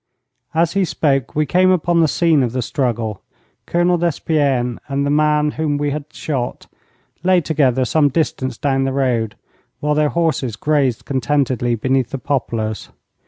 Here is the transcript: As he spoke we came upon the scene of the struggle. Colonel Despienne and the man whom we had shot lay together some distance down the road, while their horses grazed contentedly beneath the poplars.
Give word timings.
As 0.55 0.73
he 0.73 0.83
spoke 0.83 1.35
we 1.35 1.45
came 1.45 1.69
upon 1.69 1.99
the 1.99 2.07
scene 2.07 2.41
of 2.41 2.53
the 2.53 2.63
struggle. 2.63 3.21
Colonel 3.67 3.99
Despienne 3.99 4.79
and 4.87 5.05
the 5.05 5.11
man 5.11 5.51
whom 5.51 5.77
we 5.77 5.91
had 5.91 6.11
shot 6.11 6.65
lay 7.23 7.39
together 7.39 7.85
some 7.85 8.09
distance 8.09 8.57
down 8.57 8.83
the 8.85 8.93
road, 8.93 9.35
while 9.79 9.93
their 9.93 10.09
horses 10.09 10.55
grazed 10.55 11.05
contentedly 11.05 11.75
beneath 11.75 12.09
the 12.09 12.17
poplars. 12.17 12.89